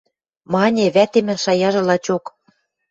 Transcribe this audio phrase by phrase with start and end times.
[0.53, 2.23] –Мане, вӓтемӹн шаяжы лачок.